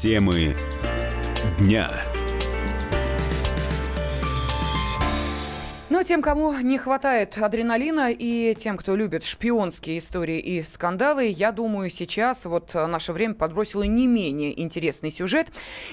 Темы 0.00 0.54
дня. 1.58 1.90
Тем, 6.08 6.22
кому 6.22 6.54
не 6.54 6.78
хватает 6.78 7.36
адреналина 7.36 8.10
и 8.10 8.54
тем, 8.54 8.78
кто 8.78 8.96
любит 8.96 9.24
шпионские 9.24 9.98
истории 9.98 10.38
и 10.38 10.62
скандалы, 10.62 11.26
я 11.26 11.52
думаю, 11.52 11.90
сейчас 11.90 12.46
вот 12.46 12.72
наше 12.72 13.12
время 13.12 13.34
подбросило 13.34 13.82
не 13.82 14.06
менее 14.06 14.58
интересный 14.58 15.10
сюжет. 15.10 15.48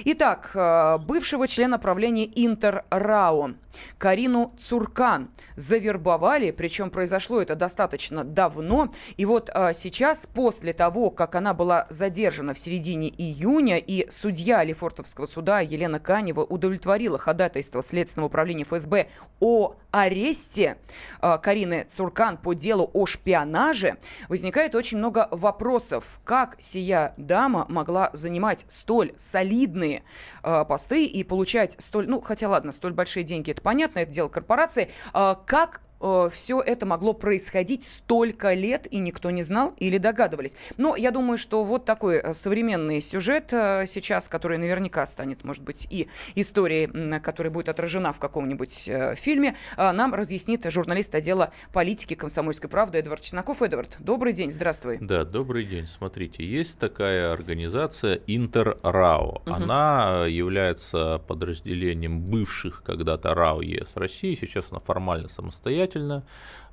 Итак, 0.05 0.51
э, 0.55 0.99
бывшего 0.99 1.49
члена 1.49 1.79
правления 1.79 2.29
Интер-РАО 2.33 3.55
Карину 3.97 4.53
Цуркан 4.57 5.29
завербовали, 5.55 6.51
причем 6.51 6.89
произошло 6.89 7.41
это 7.41 7.55
достаточно 7.55 8.23
давно. 8.23 8.93
И 9.17 9.25
вот 9.25 9.49
а, 9.53 9.73
сейчас, 9.73 10.25
после 10.25 10.73
того, 10.73 11.09
как 11.09 11.35
она 11.35 11.53
была 11.53 11.87
задержана 11.89 12.53
в 12.53 12.59
середине 12.59 13.09
июня, 13.09 13.77
и 13.77 14.09
судья 14.09 14.63
Лефортовского 14.63 15.25
суда 15.25 15.59
Елена 15.59 15.99
Канева 15.99 16.41
удовлетворила 16.41 17.17
ходатайство 17.17 17.83
Следственного 17.83 18.27
управления 18.27 18.63
ФСБ 18.63 19.07
о 19.39 19.75
аресте 20.05 20.77
а, 21.19 21.37
Карины 21.37 21.85
Цуркан 21.87 22.37
по 22.37 22.53
делу 22.53 22.89
о 22.93 23.05
шпионаже, 23.05 23.97
возникает 24.29 24.75
очень 24.75 24.97
много 24.97 25.27
вопросов. 25.31 26.19
Как 26.23 26.55
сия 26.59 27.13
дама 27.17 27.65
могла 27.69 28.09
занимать 28.13 28.65
столь 28.67 29.13
солидные 29.17 30.03
а, 30.43 30.65
посты 30.65 31.05
и 31.05 31.23
получать 31.23 31.75
столь, 31.79 32.07
ну, 32.07 32.21
хотя 32.21 32.49
ладно, 32.49 32.71
столь 32.71 32.93
большие 32.93 33.23
деньги, 33.23 33.51
это 33.51 33.61
понятно, 33.61 33.99
это 33.99 34.11
дело 34.11 34.29
корпорации. 34.29 34.89
А 35.13 35.35
как 35.35 35.81
Э, 36.05 36.29
все 36.31 36.61
это 36.61 36.85
могло 36.85 37.13
происходить 37.13 37.83
столько 37.83 38.53
лет, 38.53 38.87
и 38.91 38.99
никто 38.99 39.31
не 39.31 39.41
знал 39.41 39.73
или 39.79 39.97
догадывались. 39.97 40.55
Но 40.77 40.95
я 40.95 41.09
думаю, 41.11 41.37
что 41.37 41.63
вот 41.63 41.85
такой 41.85 42.17
э, 42.17 42.33
современный 42.33 43.01
сюжет 43.01 43.51
э, 43.51 43.85
сейчас, 43.87 44.29
который 44.29 44.59
наверняка 44.59 45.05
станет, 45.07 45.43
может 45.43 45.63
быть, 45.63 45.87
и 45.89 46.07
историей, 46.35 47.19
которая 47.19 47.51
будет 47.51 47.69
отражена 47.69 48.13
в 48.13 48.19
каком-нибудь 48.19 48.89
фильме, 49.15 49.55
нам 49.77 50.13
разъяснит 50.13 50.69
журналист 50.69 51.15
отдела 51.15 51.51
политики 51.73 52.13
комсомольской 52.13 52.69
правды 52.69 52.99
Эдвард 52.99 53.21
Чесноков. 53.21 53.61
Эдвард, 53.61 53.97
добрый 53.99 54.33
день, 54.33 54.51
здравствуй. 54.51 54.97
Да, 55.01 55.23
добрый 55.25 55.65
день. 55.65 55.87
Смотрите, 55.87 56.45
есть 56.45 56.79
такая 56.79 57.31
организация 57.31 58.19
Интер-РАО. 58.27 59.41
Угу. 59.45 59.53
Она 59.53 60.25
является 60.27 61.21
подразделением 61.27 62.21
бывших 62.21 62.83
когда-то 62.83 63.33
РАО 63.33 63.61
ЕС 63.61 63.89
России, 63.95 64.35
сейчас 64.35 64.65
она 64.71 64.79
формально 64.79 65.29
самостоятельная 65.29 65.94
замечательно. 65.95 66.23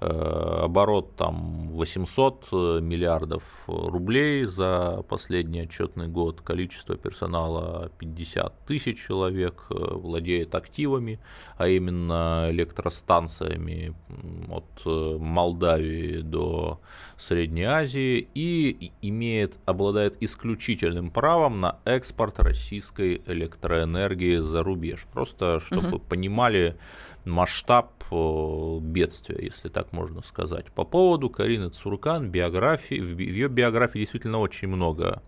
Э, 0.00 0.64
оборот 0.64 1.14
там 1.16 1.68
800 1.68 2.48
э, 2.52 2.80
миллиардов 2.80 3.64
рублей 3.68 4.46
за 4.46 5.04
последний 5.08 5.60
отчетный 5.60 6.08
год, 6.08 6.40
количество 6.40 6.96
персонала 6.96 7.90
50 7.98 8.66
тысяч 8.66 9.06
человек, 9.06 9.66
э, 9.70 9.74
владеет 9.74 10.54
активами, 10.54 11.20
а 11.56 11.68
именно 11.68 12.48
электростанциями 12.50 13.94
от 14.50 14.84
Молдавии 14.84 16.20
до 16.20 16.80
Средней 17.16 17.64
Азии 17.64 18.28
и 18.34 18.90
имеет, 19.02 19.58
обладает 19.66 20.16
исключительным 20.20 21.10
правом 21.10 21.60
на 21.60 21.76
экспорт 21.84 22.40
российской 22.40 23.22
электроэнергии 23.26 24.38
за 24.38 24.64
рубеж. 24.64 25.06
Просто 25.12 25.60
чтобы 25.60 25.96
угу. 25.96 25.98
понимали, 26.00 26.76
масштаб 27.24 27.92
э, 28.10 28.78
бедствия, 29.02 29.38
если 29.40 29.68
так 29.68 29.92
можно 29.92 30.22
сказать. 30.22 30.66
По 30.72 30.84
поводу 30.84 31.28
Карины 31.28 31.70
Цуркан, 31.70 32.30
биографии, 32.30 33.00
в 33.00 33.18
ее 33.18 33.48
биографии 33.48 33.98
действительно 33.98 34.38
очень 34.38 34.68
много 34.68 35.22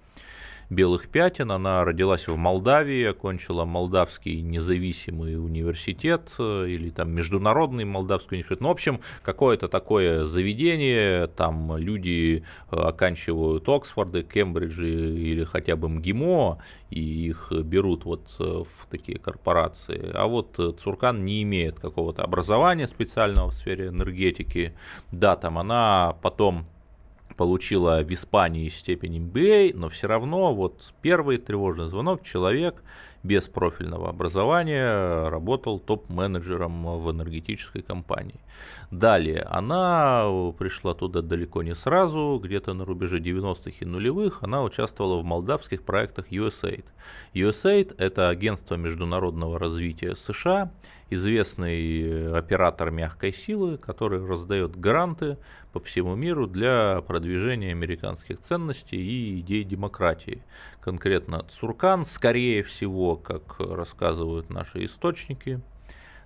белых 0.71 1.09
пятен. 1.09 1.51
Она 1.51 1.85
родилась 1.85 2.29
в 2.29 2.37
Молдавии, 2.37 3.05
окончила 3.05 3.65
Молдавский 3.65 4.41
независимый 4.41 5.37
университет 5.37 6.33
э, 6.39 6.67
или 6.69 6.91
там 6.91 7.13
Международный 7.13 7.85
Молдавский 7.85 8.37
университет. 8.37 8.61
Ну, 8.61 8.69
в 8.69 8.73
общем, 8.73 9.01
какое-то 9.23 9.69
такое 9.69 10.25
заведение, 10.25 11.27
там 11.29 11.77
люди 11.77 12.45
э, 12.71 12.77
оканчивают 12.77 13.69
Оксфорды, 13.69 14.23
Кембриджи 14.23 14.89
или 14.89 15.45
хотя 15.45 15.77
бы 15.77 15.89
МГИМО, 15.89 16.59
и 16.91 17.01
их 17.29 17.53
берут 17.53 18.05
вот 18.05 18.35
э, 18.39 18.45
в 18.45 18.87
такие 18.91 19.19
корпорации. 19.19 20.11
А 20.15 20.27
вот 20.27 20.59
Цуркан 20.81 21.25
не 21.25 21.43
имеет 21.43 21.79
какого-то 21.79 22.23
образования 22.23 22.87
специального 22.87 23.51
в 23.51 23.55
сфере 23.55 23.89
энергетики. 23.89 24.75
Да, 25.11 25.37
там 25.37 25.59
она 25.59 26.17
потом 26.23 26.67
получила 27.37 28.03
в 28.03 28.13
Испании 28.13 28.69
степень 28.69 29.19
MBA, 29.19 29.73
но 29.75 29.89
все 29.89 30.07
равно 30.07 30.55
вот 30.55 30.95
первый 31.03 31.39
тревожный 31.39 31.89
звонок, 31.89 32.23
человек 32.23 32.83
без 33.25 33.49
профильного 33.49 34.11
образования 34.11 35.29
работал 35.29 35.81
топ-менеджером 35.81 37.01
в 37.01 37.11
энергетической 37.11 37.83
компании. 37.83 38.39
Далее, 38.91 39.41
она 39.51 40.53
пришла 40.59 40.95
туда 40.95 41.23
далеко 41.23 41.63
не 41.63 41.75
сразу, 41.75 42.39
где-то 42.41 42.75
на 42.75 42.85
рубеже 42.85 43.19
90-х 43.19 43.73
и 43.81 43.85
нулевых, 43.85 44.43
она 44.43 44.63
участвовала 44.63 45.21
в 45.21 45.25
молдавских 45.25 45.83
проектах 45.83 46.31
USAID. 46.31 46.85
USAID– 47.33 47.95
это 47.99 48.29
агентство 48.29 48.77
международного 48.77 49.59
развития 49.59 50.15
США, 50.15 50.71
известный 51.11 52.37
оператор 52.37 52.91
мягкой 52.91 53.33
силы, 53.33 53.79
который 53.79 54.25
раздает 54.25 54.77
гранты 54.79 55.39
по 55.73 55.81
всему 55.81 56.15
миру 56.15 56.47
для 56.47 57.03
продвижения 57.07 57.73
американских 57.73 58.41
ценностей 58.41 58.97
и 58.97 59.41
идей 59.41 59.65
демократии. 59.65 60.43
Конкретно 60.81 61.45
Цуркан, 61.49 62.05
скорее 62.05 62.63
всего, 62.63 63.14
как 63.17 63.57
рассказывают 63.59 64.51
наши 64.51 64.85
источники, 64.85 65.61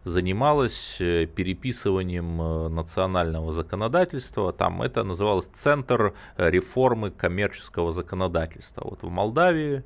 занималась 0.05 0.97
э, 1.01 1.27
переписыванием 1.27 2.41
э, 2.41 2.69
национального 2.69 3.53
законодательства. 3.53 4.53
Там 4.53 4.83
это 4.83 5.05
называлось 5.05 5.47
Центр 5.47 6.15
реформы 6.37 7.11
коммерческого 7.11 7.93
законодательства. 7.93 8.83
Вот 8.85 9.03
в 9.03 9.09
Молдавии 9.09 9.85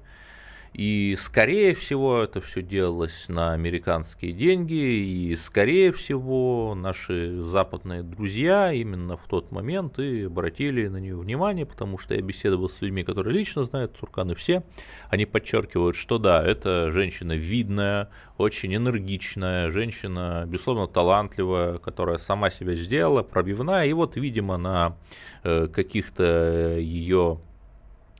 и, 0.72 1.16
скорее 1.18 1.74
всего, 1.74 2.22
это 2.22 2.40
все 2.40 2.62
делалось 2.62 3.28
на 3.28 3.52
американские 3.52 4.32
деньги, 4.32 4.72
и, 4.72 5.36
скорее 5.36 5.92
всего, 5.92 6.74
наши 6.74 7.40
западные 7.42 8.02
друзья 8.02 8.72
именно 8.72 9.18
в 9.18 9.26
тот 9.28 9.52
момент 9.52 9.98
и 9.98 10.24
обратили 10.24 10.88
на 10.88 10.96
нее 10.96 11.16
внимание, 11.16 11.66
потому 11.66 11.98
что 11.98 12.14
я 12.14 12.22
беседовал 12.22 12.70
с 12.70 12.80
людьми, 12.80 13.04
которые 13.04 13.36
лично 13.36 13.64
знают 13.64 13.96
Цурканы 13.98 14.34
все, 14.34 14.62
они 15.10 15.26
подчеркивают, 15.26 15.94
что 15.94 16.16
да, 16.16 16.42
это 16.42 16.90
женщина 16.90 17.32
видная, 17.32 18.08
очень 18.38 18.74
энергичная, 18.74 19.70
женщина, 19.70 20.44
безусловно, 20.46 20.86
талантливая, 20.86 21.78
которая 21.78 22.16
сама 22.16 22.48
себя 22.48 22.74
сделала, 22.74 23.22
пробивная, 23.22 23.86
и 23.86 23.92
вот, 23.92 24.16
видимо, 24.16 24.56
на 24.56 24.96
э, 25.44 25.68
каких-то 25.68 26.78
ее 26.78 27.40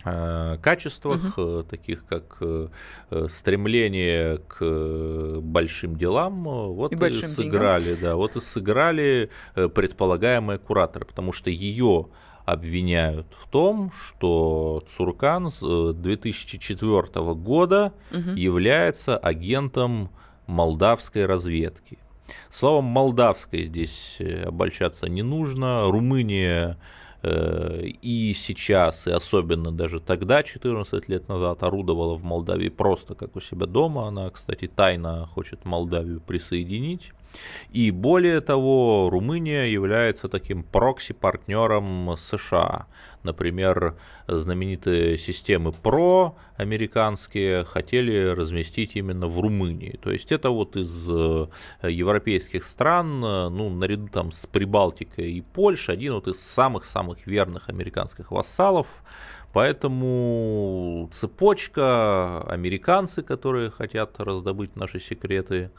качествах, 0.03 1.39
угу. 1.39 1.63
таких 1.63 2.05
как 2.07 2.39
э, 2.41 2.69
стремление 3.29 4.39
к 4.49 5.41
большим 5.41 5.97
делам, 5.97 6.43
вот 6.45 6.93
и, 6.93 6.97
и 6.97 7.13
сыграли, 7.13 7.95
деньгам. 7.95 8.03
да, 8.03 8.17
вот 8.17 8.37
и 8.37 8.41
сыграли 8.41 9.31
предполагаемые 9.55 10.59
кураторы, 10.59 11.07
потому 11.07 11.33
что 11.33 11.51
ее 11.51 12.09
обвиняют 12.45 13.29
в 13.39 13.49
том, 13.49 13.93
что 13.93 14.83
Цуркан 14.89 15.53
с 15.53 15.93
2004 15.93 17.34
года 17.34 17.93
угу. 18.11 18.31
является 18.34 19.17
агентом 19.17 20.11
молдавской 20.49 21.27
разведки. 21.27 21.99
Словом, 22.51 22.87
молдавской 22.87 23.65
здесь 23.67 24.19
обольщаться 24.45 25.09
не 25.09 25.23
нужно. 25.23 25.84
Румыния 25.84 26.77
Э, 26.77 27.02
и 27.25 28.34
сейчас, 28.37 29.06
и 29.06 29.10
особенно 29.10 29.71
даже 29.71 30.01
тогда, 30.01 30.42
14 30.42 31.09
лет 31.09 31.28
назад, 31.28 31.63
орудовала 31.63 32.15
в 32.16 32.24
Молдавии 32.24 32.69
просто 32.69 33.15
как 33.15 33.36
у 33.36 33.41
себя 33.41 33.66
дома. 33.66 34.09
Она, 34.09 34.28
кстати, 34.30 34.66
тайно 34.66 35.28
хочет 35.33 35.65
Молдавию 35.65 36.21
присоединить. 36.21 37.13
И 37.71 37.91
более 37.91 38.41
того, 38.41 39.09
Румыния 39.11 39.65
является 39.65 40.29
таким 40.29 40.63
прокси-партнером 40.63 42.17
США. 42.19 42.87
Например, 43.23 43.97
знаменитые 44.27 45.17
системы 45.17 45.73
ПРО 45.73 46.37
американские 46.57 47.65
хотели 47.65 48.29
разместить 48.29 48.97
именно 48.97 49.29
в 49.29 49.41
Румынии. 49.41 49.99
То 50.03 50.11
есть 50.11 50.33
это 50.33 50.51
вот 50.51 50.77
из 50.77 51.09
э, 51.09 51.47
европейских 51.83 52.65
стран, 52.65 53.21
ну, 53.21 53.71
наряду 53.71 54.09
там 54.09 54.33
с 54.33 54.47
Прибалтикой 54.47 55.33
и 55.33 55.41
Польшей, 55.41 55.95
один 55.95 56.15
вот 56.15 56.29
из 56.29 56.41
самых-самых 56.41 57.27
верных 57.27 57.69
американских 57.69 58.33
вассалов. 58.33 59.03
Поэтому 59.53 61.11
цепочка, 61.13 62.43
американцы, 62.49 63.23
которые 63.23 63.71
хотят 63.71 64.19
раздобыть 64.19 64.77
наши 64.77 64.99
секреты, 64.99 65.71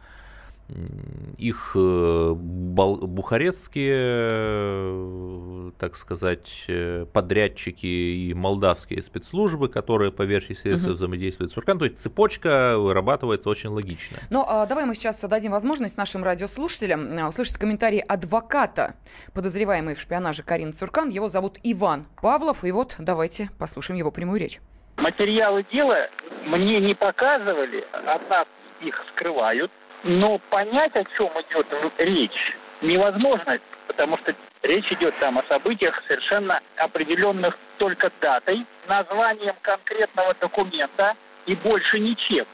их 1.37 1.73
э, 1.75 2.33
бухарестские, 2.35 3.95
э, 3.95 5.71
так 5.77 5.95
сказать, 5.95 6.65
э, 6.67 7.05
подрядчики 7.11 7.85
и 7.85 8.33
молдавские 8.33 9.01
спецслужбы, 9.03 9.67
которые 9.67 10.11
по 10.11 10.23
версии 10.23 10.53
средств 10.53 10.87
угу. 10.87 10.95
взаимодействуют 10.95 11.51
с 11.51 11.53
Суркан. 11.55 11.79
То 11.79 11.85
есть 11.85 11.99
цепочка 11.99 12.75
вырабатывается 12.77 13.49
очень 13.49 13.69
логично. 13.69 14.17
Ну, 14.29 14.45
а 14.47 14.65
давай 14.65 14.85
мы 14.85 14.95
сейчас 14.95 15.21
дадим 15.21 15.51
возможность 15.51 15.97
нашим 15.97 16.23
радиослушателям 16.23 17.27
услышать 17.27 17.57
комментарий 17.57 17.99
адвоката, 17.99 18.95
подозреваемой 19.33 19.95
в 19.95 19.99
шпионаже 19.99 20.43
Карины 20.43 20.71
Цуркан. 20.71 21.09
Его 21.09 21.27
зовут 21.29 21.57
Иван 21.63 22.05
Павлов. 22.21 22.63
И 22.63 22.71
вот 22.71 22.95
давайте 22.99 23.49
послушаем 23.59 23.99
его 23.99 24.11
прямую 24.11 24.39
речь. 24.39 24.59
Материалы 24.97 25.65
дела 25.71 26.07
мне 26.45 26.79
не 26.79 26.95
показывали, 26.95 27.83
от 27.91 28.29
нас 28.29 28.47
их 28.81 28.95
скрывают. 29.13 29.71
Но 30.03 30.37
понять, 30.49 30.95
о 30.95 31.03
чем 31.17 31.29
идет 31.29 31.67
речь, 31.97 32.57
невозможно, 32.81 33.57
потому 33.87 34.17
что 34.17 34.35
речь 34.61 34.91
идет 34.91 35.17
там 35.19 35.37
о 35.37 35.43
событиях 35.43 36.01
совершенно 36.07 36.59
определенных 36.75 37.57
только 37.77 38.11
датой, 38.19 38.65
названием 38.87 39.55
конкретного 39.61 40.33
документа 40.35 41.15
и 41.45 41.55
больше 41.55 41.99
ничем. 41.99 42.45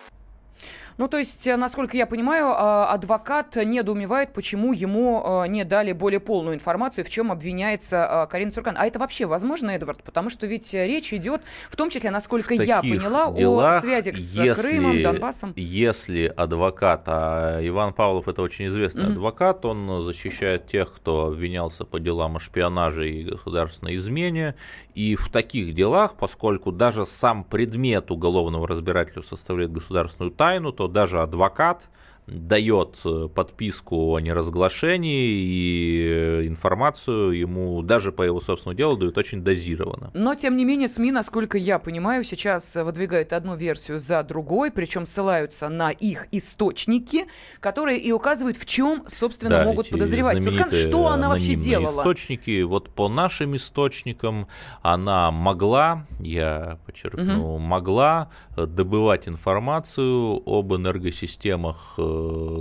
Ну, 1.00 1.08
то 1.08 1.18
есть, 1.18 1.48
э, 1.48 1.56
насколько 1.56 1.96
я 1.96 2.06
понимаю, 2.06 2.48
а, 2.50 2.88
адвокат 2.88 3.56
недоумевает, 3.56 4.34
почему 4.34 4.74
ему 4.74 5.24
э, 5.46 5.48
не 5.48 5.64
дали 5.64 5.94
более 5.94 6.20
полную 6.20 6.56
информацию, 6.56 7.06
в 7.06 7.10
чем 7.10 7.32
обвиняется 7.32 8.26
э, 8.26 8.30
Карина 8.30 8.52
Цуркан. 8.52 8.76
А 8.78 8.86
это 8.86 9.00
вообще 9.00 9.26
возможно, 9.26 9.72
Эдвард? 9.72 10.04
Потому 10.04 10.30
что 10.30 10.46
ведь 10.46 10.74
речь 10.74 11.14
идет, 11.14 11.42
в 11.70 11.78
том 11.78 11.90
числе, 11.90 12.12
насколько 12.12 12.54
я 12.54 12.82
поняла, 12.82 13.32
делах, 13.32 13.78
о 13.78 13.80
связях 13.80 14.18
с 14.18 14.36
если, 14.36 14.62
Крымом, 14.62 15.02
Донбассом. 15.02 15.54
Если 15.56 16.26
адвокат, 16.26 17.04
а 17.06 17.66
Иван 17.66 17.94
Павлов 17.94 18.28
это 18.28 18.42
очень 18.42 18.68
известный 18.68 19.04
mm-hmm. 19.04 19.14
адвокат, 19.14 19.64
он 19.64 20.04
защищает 20.04 20.68
тех, 20.68 20.94
кто 20.94 21.28
обвинялся 21.28 21.86
по 21.86 22.02
делам 22.02 22.36
о 22.36 22.40
шпионаже 22.42 23.10
и 23.10 23.24
государственной 23.24 23.96
измене. 23.96 24.56
И 24.96 25.16
в 25.16 25.30
таких 25.30 25.76
делах, 25.76 26.16
поскольку 26.16 26.74
даже 26.74 27.06
сам 27.06 27.46
предмет 27.46 28.12
уголовного 28.12 28.68
разбирательства 28.68 29.22
составляет 29.22 29.72
государственную 29.72 30.32
тайну, 30.32 30.74
то 30.74 30.89
даже 30.92 31.22
адвокат 31.22 31.88
дает 32.32 32.98
э, 33.06 33.28
подписку 33.34 34.16
о 34.16 34.20
неразглашении 34.20 35.32
и 35.32 36.08
э, 36.10 36.48
информацию 36.48 37.32
ему 37.32 37.82
даже 37.82 38.12
по 38.12 38.24
его 38.24 38.42
собственному 38.42 38.78
делу 38.78 38.98
дают 38.98 39.18
очень 39.18 39.44
дозированно. 39.44 40.12
Но, 40.14 40.36
тем 40.36 40.58
не 40.58 40.66
менее, 40.66 40.88
СМИ, 40.88 41.12
насколько 41.12 41.58
я 41.58 41.80
понимаю, 41.80 42.24
сейчас 42.24 42.76
выдвигают 42.76 43.34
одну 43.34 43.56
версию 43.56 44.00
за 44.00 44.24
другой, 44.24 44.72
причем 44.72 45.06
ссылаются 45.06 45.70
на 45.70 45.92
их 45.92 46.28
источники, 46.32 47.26
которые 47.60 48.00
и 48.00 48.12
указывают, 48.12 48.58
в 48.58 48.66
чем, 48.66 49.06
собственно, 49.08 49.50
да, 49.50 49.64
могут 49.64 49.90
подозревать. 49.90 50.44
Суркан, 50.44 50.72
что 50.72 51.08
она 51.08 51.30
вообще 51.30 51.56
делала? 51.56 52.02
источники, 52.02 52.62
вот 52.62 52.90
по 52.90 53.10
нашим 53.10 53.56
источникам 53.56 54.48
она 54.82 55.32
могла, 55.32 56.06
я 56.20 56.80
подчеркну, 56.86 57.56
угу. 57.56 57.60
могла 57.60 58.30
добывать 58.56 59.28
информацию 59.28 60.42
об 60.46 60.74
энергосистемах 60.74 61.96
э, 61.98 62.02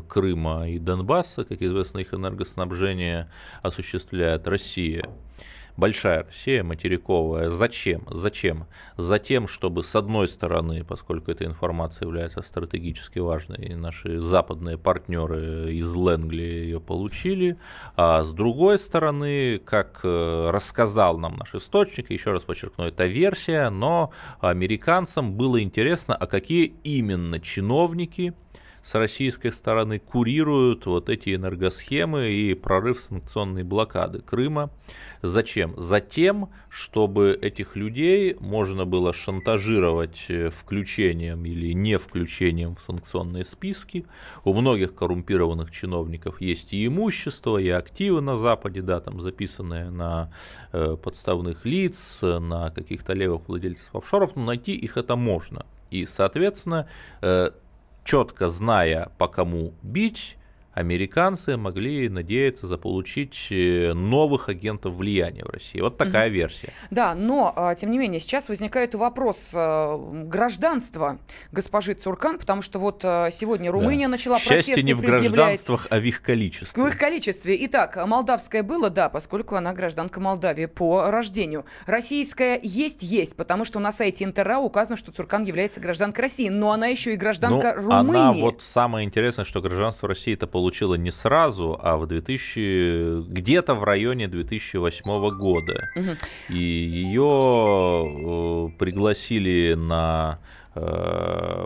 Крыма 0.08 0.68
и 0.68 0.78
Донбасса, 0.78 1.44
как 1.44 1.62
известно, 1.62 1.98
их 1.98 2.14
энергоснабжение 2.14 3.30
осуществляет 3.62 4.46
Россия. 4.48 5.08
Большая 5.78 6.24
Россия, 6.24 6.64
материковая. 6.64 7.50
Зачем? 7.50 8.02
Зачем? 8.10 8.66
Затем, 8.96 9.46
чтобы 9.46 9.84
с 9.84 9.94
одной 9.94 10.26
стороны, 10.26 10.82
поскольку 10.82 11.30
эта 11.30 11.44
информация 11.44 12.06
является 12.06 12.42
стратегически 12.42 13.20
важной, 13.20 13.64
и 13.64 13.74
наши 13.76 14.18
западные 14.18 14.76
партнеры 14.76 15.72
из 15.72 15.94
Ленгли 15.94 16.42
ее 16.42 16.80
получили, 16.80 17.58
а 17.94 18.24
с 18.24 18.32
другой 18.32 18.80
стороны, 18.80 19.60
как 19.64 20.00
э, 20.02 20.50
рассказал 20.50 21.16
нам 21.16 21.36
наш 21.36 21.54
источник, 21.54 22.10
еще 22.10 22.32
раз 22.32 22.42
подчеркну, 22.42 22.86
это 22.86 23.06
версия, 23.06 23.70
но 23.70 24.10
американцам 24.40 25.34
было 25.34 25.62
интересно, 25.62 26.16
а 26.16 26.26
какие 26.26 26.74
именно 26.82 27.38
чиновники 27.38 28.34
с 28.88 28.94
российской 28.94 29.52
стороны 29.52 29.98
курируют 29.98 30.86
вот 30.86 31.10
эти 31.10 31.34
энергосхемы 31.34 32.30
и 32.30 32.54
прорыв 32.54 33.04
санкционной 33.06 33.62
блокады 33.62 34.20
Крыма. 34.20 34.70
Зачем? 35.20 35.74
Затем, 35.76 36.48
чтобы 36.70 37.38
этих 37.38 37.76
людей 37.76 38.34
можно 38.40 38.86
было 38.86 39.12
шантажировать 39.12 40.24
э, 40.28 40.48
включением 40.48 41.44
или 41.44 41.74
не 41.74 41.98
включением 41.98 42.76
в 42.76 42.80
санкционные 42.80 43.44
списки. 43.44 44.06
У 44.42 44.54
многих 44.54 44.94
коррумпированных 44.94 45.70
чиновников 45.70 46.40
есть 46.40 46.72
и 46.72 46.86
имущество, 46.86 47.58
и 47.58 47.68
активы 47.68 48.22
на 48.22 48.38
Западе, 48.38 48.80
да, 48.80 49.00
там 49.00 49.20
записанные 49.20 49.90
на 49.90 50.32
э, 50.72 50.96
подставных 50.96 51.66
лиц, 51.66 52.20
на 52.22 52.70
каких-то 52.70 53.12
левых 53.12 53.48
владельцев 53.48 53.94
офшоров, 53.94 54.34
но 54.34 54.46
найти 54.46 54.74
их 54.74 54.96
это 54.96 55.14
можно. 55.14 55.66
И, 55.90 56.06
соответственно, 56.06 56.88
э, 57.20 57.50
четко 58.08 58.48
зная, 58.48 59.10
по 59.18 59.28
кому 59.28 59.74
бить, 59.82 60.37
американцы 60.78 61.56
могли 61.56 62.08
надеяться 62.08 62.66
заполучить 62.66 63.48
э, 63.50 63.92
новых 63.94 64.48
агентов 64.48 64.94
влияния 64.94 65.44
в 65.44 65.50
России. 65.50 65.80
Вот 65.80 65.96
такая 65.96 66.28
mm 66.28 66.38
версия. 66.38 66.72
Да, 66.90 67.14
но, 67.14 67.52
а, 67.56 67.74
тем 67.74 67.90
не 67.90 67.98
менее, 67.98 68.20
сейчас 68.20 68.48
возникает 68.48 68.94
вопрос 68.94 69.50
э, 69.54 69.98
гражданства 70.24 71.18
госпожи 71.52 71.94
Цуркан, 71.94 72.38
потому 72.38 72.62
что 72.62 72.78
вот 72.78 73.00
э, 73.02 73.30
сегодня 73.32 73.72
Румыния 73.72 74.06
да. 74.06 74.12
начала 74.12 74.38
Счастье 74.38 74.74
протесты 74.74 74.82
не 74.82 74.94
в 74.94 75.00
гражданствах, 75.00 75.86
а 75.90 75.98
в 75.98 76.04
их 76.04 76.22
количестве. 76.22 76.82
В 76.82 76.86
их 76.86 76.98
количестве. 76.98 77.56
Итак, 77.66 77.98
молдавское 78.06 78.62
было, 78.62 78.90
да, 78.90 79.08
поскольку 79.08 79.56
она 79.56 79.72
гражданка 79.72 80.20
Молдавии 80.20 80.66
по 80.66 81.10
рождению. 81.10 81.64
Российская 81.86 82.60
есть-есть, 82.62 83.36
потому 83.36 83.64
что 83.64 83.80
на 83.80 83.90
сайте 83.90 84.24
Интерра 84.24 84.58
указано, 84.58 84.96
что 84.96 85.10
Цуркан 85.10 85.44
является 85.44 85.80
гражданкой 85.80 86.22
России, 86.22 86.48
но 86.48 86.70
она 86.70 86.86
еще 86.86 87.14
и 87.14 87.16
гражданка 87.16 87.74
ну, 87.76 87.82
Румынии. 87.82 88.20
Она 88.20 88.32
вот 88.32 88.62
самое 88.62 89.06
интересное, 89.06 89.44
что 89.44 89.60
гражданство 89.60 90.08
России 90.08 90.34
это 90.34 90.46
получила 90.46 90.67
получила 90.68 90.96
не 90.96 91.10
сразу, 91.10 91.78
а 91.82 91.96
в 91.96 92.06
2000, 92.06 93.30
где-то 93.30 93.74
в 93.74 93.84
районе 93.84 94.28
2008 94.28 95.30
года. 95.38 95.88
Угу. 95.96 96.10
И 96.50 96.58
ее 96.58 98.04
э, 98.04 98.78
пригласили 98.78 99.72
на 99.72 100.40
э, 100.74 100.80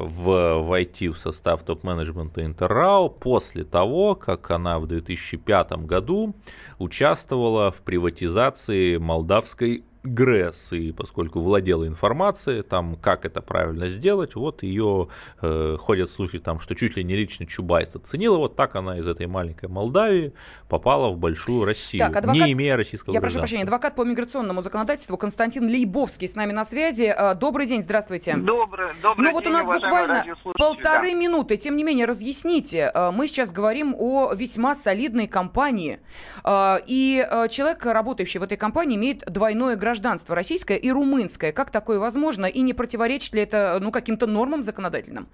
в 0.02 0.62
войти 0.62 1.08
в 1.08 1.19
состав 1.19 1.64
топ-менеджмента 1.64 2.44
Интеррау 2.44 3.10
после 3.10 3.64
того, 3.64 4.14
как 4.14 4.52
она 4.52 4.78
в 4.78 4.87
2005 4.87 5.72
году 5.84 6.37
участвовала 6.78 7.72
в 7.72 7.82
приватизации 7.82 8.99
молдавской 8.99 9.82
ГРЭС, 10.04 10.72
и 10.72 10.93
поскольку 10.93 11.40
владела 11.40 11.87
информацией, 11.87 12.62
там, 12.62 12.97
как 12.97 13.25
это 13.25 13.40
правильно 13.40 13.88
сделать, 13.88 14.35
вот 14.35 14.62
ее 14.64 15.09
э, 15.40 15.76
ходят 15.78 16.11
слухи, 16.11 16.38
там, 16.40 16.59
что 16.59 16.75
чуть 16.75 16.97
ли 16.97 17.04
не 17.04 17.14
лично 17.14 17.47
Чубайс 17.47 17.94
оценила, 17.94 18.37
вот 18.37 18.56
так 18.56 18.75
она 18.75 18.99
из 18.99 19.06
этой 19.06 19.26
маленькой 19.26 19.68
Молдавии 19.68 20.32
попала 20.68 21.11
в 21.11 21.18
большую 21.18 21.64
Россию, 21.64 22.00
так, 22.00 22.16
адвокат, 22.16 22.42
не 22.42 22.52
имея 22.52 22.76
российского 22.76 23.14
Я 23.14 23.21
прошу 23.21 23.38
прощения, 23.38 23.62
адвокат 23.62 23.94
по 23.94 24.02
миграционному 24.02 24.61
законодательству 24.61 25.16
Константин 25.16 25.66
Лейбовский 25.66 26.26
с 26.26 26.35
нами 26.35 26.50
на 26.50 26.64
связи. 26.64 27.14
Э, 27.16 27.35
добрый 27.37 27.66
день, 27.66 27.80
здравствуйте. 27.80 28.35
Добрый, 28.37 28.88
добрый 29.02 29.25
Ну 29.25 29.32
вот 29.32 29.44
день, 29.44 29.52
у 29.52 29.56
нас 29.56 29.66
буквально 29.66 30.25
полторы 30.59 31.12
да. 31.12 31.16
минуты, 31.16 31.56
тем 31.56 31.76
не 31.76 31.85
менее, 31.85 32.06
разъясните. 32.06 32.90
Э, 32.92 33.12
мы 33.12 33.28
сейчас 33.28 33.52
говорим 33.52 33.94
о 33.97 34.32
весьма 34.35 34.75
солидной 34.75 35.28
компании, 35.28 36.00
э, 36.42 36.78
и 36.87 37.25
человек, 37.50 37.87
работающий 37.87 38.40
в 38.40 38.42
этой 38.42 38.56
компании, 38.56 38.97
имеет 38.97 39.21
двойное 39.26 39.76
гражданство 39.76 39.91
гражданство 39.92 40.34
российское 40.34 40.78
и 40.78 40.90
румынское. 40.90 41.52
Как 41.52 41.70
такое 41.70 41.99
возможно? 41.99 42.46
И 42.46 42.62
не 42.62 42.72
противоречит 42.72 43.34
ли 43.34 43.42
это 43.42 43.78
ну, 43.78 43.92
каким-то 43.92 44.26
нормам 44.26 44.62
законодательным? 44.62 45.28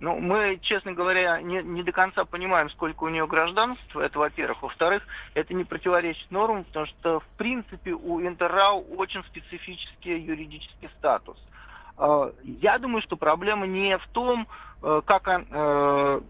Ну, 0.00 0.18
мы, 0.18 0.58
честно 0.62 0.94
говоря, 0.94 1.40
не, 1.42 1.62
не 1.62 1.82
до 1.82 1.92
конца 1.92 2.24
понимаем, 2.24 2.70
сколько 2.70 3.04
у 3.04 3.08
нее 3.08 3.26
гражданств, 3.26 3.94
это 3.94 4.18
во-первых. 4.18 4.62
Во-вторых, 4.62 5.02
это 5.34 5.52
не 5.52 5.64
противоречит 5.64 6.30
нормам, 6.30 6.64
потому 6.64 6.86
что, 6.86 7.20
в 7.20 7.26
принципе, 7.36 7.92
у 7.92 8.20
Интеррау 8.20 8.84
очень 8.96 9.22
специфический 9.24 10.18
юридический 10.18 10.88
статус. 10.98 11.36
А, 11.98 12.32
я 12.42 12.78
думаю, 12.78 13.02
что 13.02 13.16
проблема 13.16 13.66
не 13.66 13.98
в 13.98 14.08
том, 14.08 14.48
э, 14.82 15.02
как 15.04 15.28
он, 15.28 15.46
э, 15.50 16.20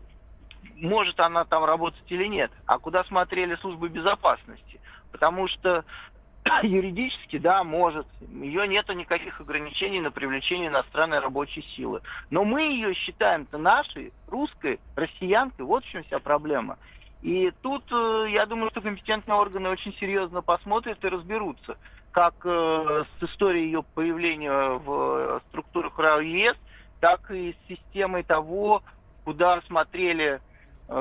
может 0.77 1.21
она 1.21 1.45
там 1.45 1.65
работать 1.65 2.05
или 2.09 2.27
нет, 2.27 2.51
а 2.67 2.79
куда 2.79 3.05
смотрели 3.05 3.55
службы 3.55 3.89
безопасности. 3.89 4.81
Потому 5.13 5.47
что 5.49 5.85
юридически, 6.63 7.39
да, 7.39 7.63
может. 7.65 8.07
Ее 8.21 8.67
нету 8.67 8.93
никаких 8.93 9.41
ограничений 9.41 10.01
на 10.01 10.11
привлечение 10.11 10.69
иностранной 10.69 11.21
рабочей 11.21 11.63
силы. 11.77 12.03
Но 12.31 12.45
мы 12.45 12.63
ее 12.63 12.95
считаем-то 12.95 13.59
нашей, 13.59 14.13
русской, 14.29 14.81
россиянкой. 14.97 15.65
Вот 15.65 15.85
в 15.85 15.89
чем 15.89 16.03
вся 16.05 16.19
проблема. 16.19 16.79
И 17.23 17.53
тут, 17.63 17.85
э, 17.93 18.27
я 18.31 18.47
думаю, 18.47 18.71
что 18.71 18.81
компетентные 18.81 19.37
органы 19.37 19.69
очень 19.69 19.95
серьезно 19.95 20.43
посмотрят 20.43 21.05
и 21.05 21.09
разберутся, 21.09 21.77
как 22.11 22.35
э, 22.45 23.05
с 23.21 23.23
историей 23.23 23.67
ее 23.67 23.85
появления 23.95 24.51
в 24.51 25.41
структурах 25.49 25.97
РАО 25.97 26.21
ЕС, 26.21 26.57
так 27.01 27.31
и 27.31 27.53
с 27.53 27.69
системой 27.69 28.25
того, 28.25 28.83
куда 29.25 29.61
смотрели 29.63 30.41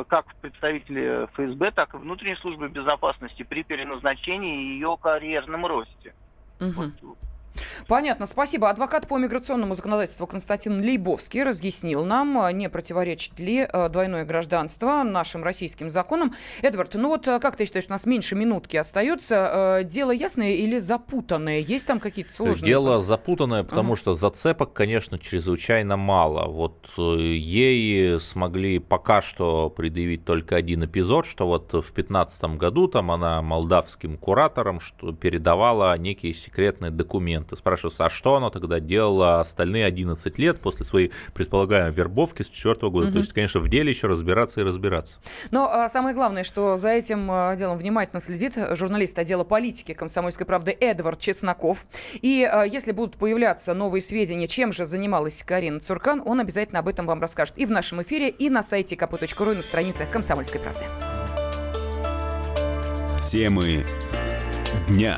как 0.07 0.25
представители 0.41 1.25
ФСБ, 1.33 1.71
так 1.71 1.93
и 1.93 1.98
внутренней 1.98 2.36
службы 2.36 2.69
безопасности 2.69 3.43
при 3.43 3.63
переназначении 3.63 4.62
и 4.62 4.74
ее 4.75 4.98
карьерном 5.01 5.65
росте. 5.65 6.13
Угу. 6.60 6.91
Вот. 7.01 7.17
Понятно, 7.88 8.25
спасибо. 8.25 8.70
Адвокат 8.70 9.08
по 9.08 9.17
миграционному 9.17 9.75
законодательству 9.75 10.27
Константин 10.27 10.79
Лейбовский 10.81 11.43
разъяснил 11.43 12.05
нам, 12.05 12.38
а, 12.39 12.51
не 12.51 12.70
противоречит 12.70 13.39
ли 13.39 13.62
а, 13.62 13.89
двойное 13.89 14.25
гражданство 14.25 15.03
нашим 15.03 15.43
российским 15.43 15.89
законам. 15.89 16.34
Эдвард, 16.62 16.93
ну 16.96 17.10
вот 17.10 17.27
а, 17.27 17.39
как 17.39 17.55
ты 17.55 17.65
считаешь, 17.65 17.88
у 17.88 17.91
нас 17.91 18.05
меньше 18.05 18.36
минутки 18.36 18.77
остается. 18.77 19.81
Дело 19.84 20.12
ясное 20.12 20.53
или 20.53 20.79
запутанное? 20.79 21.60
Есть 21.60 21.88
там 21.88 22.00
какие-то 22.00 22.31
сложности? 22.31 22.65
Дело 22.65 23.01
запутанное, 23.01 23.63
потому 23.63 23.93
uh-huh. 23.93 24.00
что 24.00 24.13
зацепок, 24.13 24.74
конечно, 24.74 25.20
чрезвычайно 25.20 25.98
мало. 25.98 26.48
Вот 26.48 26.89
э, 26.98 27.01
ей 27.01 28.20
смогли 28.20 28.79
пока 28.79 29.22
что 29.22 29.70
предъявить 29.70 30.25
только 30.25 30.55
один 30.55 30.86
эпизод, 30.86 31.25
что 31.25 31.48
вот 31.48 31.67
в 31.67 31.93
2015 31.93 32.43
году 32.55 32.88
там 32.88 33.12
она 33.12 33.41
молдавским 33.41 34.17
кураторам 34.17 34.79
что 34.79 35.12
передавала 35.12 35.98
некие 35.98 36.34
секретные 36.34 36.91
документы 36.91 37.40
момента. 37.41 37.55
Спрашивается, 37.55 38.05
а 38.05 38.10
что 38.10 38.36
она 38.36 38.50
тогда 38.50 38.79
делала 38.79 39.39
остальные 39.39 39.86
11 39.86 40.38
лет 40.38 40.60
после 40.60 40.86
своей 40.86 41.12
предполагаемой 41.33 41.91
вербовки 41.91 42.43
с 42.43 42.50
4 42.50 42.89
года? 42.89 43.07
Угу. 43.07 43.13
То 43.13 43.19
есть, 43.19 43.33
конечно, 43.33 43.60
в 43.60 43.69
деле 43.69 43.89
еще 43.89 44.07
разбираться 44.07 44.62
и 44.62 44.63
разбираться. 44.63 45.17
Но 45.51 45.69
а, 45.69 45.89
самое 45.89 46.15
главное, 46.15 46.43
что 46.43 46.77
за 46.77 46.89
этим 46.89 47.29
а, 47.29 47.55
делом 47.55 47.77
внимательно 47.77 48.21
следит 48.21 48.57
журналист 48.71 49.17
отдела 49.19 49.43
политики 49.43 49.93
комсомольской 49.93 50.45
правды 50.45 50.75
Эдвард 50.79 51.19
Чесноков. 51.19 51.86
И 52.21 52.48
а, 52.51 52.63
если 52.63 52.91
будут 52.91 53.17
появляться 53.17 53.74
новые 53.74 54.01
сведения, 54.01 54.48
чем 54.48 54.71
же 54.71 54.86
занималась 54.86 55.43
Карина 55.43 55.79
Цуркан, 55.79 56.21
он 56.25 56.39
обязательно 56.39 56.79
об 56.79 56.88
этом 56.88 57.05
вам 57.05 57.21
расскажет 57.21 57.57
и 57.57 57.65
в 57.65 57.71
нашем 57.71 58.01
эфире, 58.01 58.29
и 58.29 58.50
на 58.50 58.63
сайте 58.63 58.95
kp.ru, 58.95 59.53
и 59.53 59.55
на 59.55 59.63
страницах 59.63 60.10
комсомольской 60.10 60.62
правды. 60.62 60.86
Темы 63.31 63.86
дня. 64.89 65.17